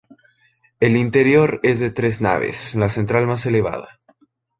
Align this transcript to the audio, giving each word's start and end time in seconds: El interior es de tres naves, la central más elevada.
El 0.79 0.97
interior 0.97 1.59
es 1.61 1.79
de 1.79 1.91
tres 1.91 2.21
naves, 2.21 2.73
la 2.73 2.89
central 2.89 3.27
más 3.27 3.45
elevada. 3.45 4.01